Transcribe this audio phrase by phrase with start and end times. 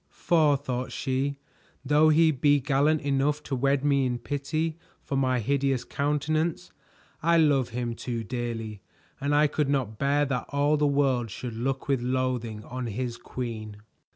[0.09, 1.37] "For," thought she,
[1.85, 6.71] "though he be gallant enough to wed me in pity for my hideous countenance,
[7.21, 8.81] I love him too dearly,
[9.19, 13.15] and I could not bear that all the world should look with loathing on his
[13.15, 13.77] queen."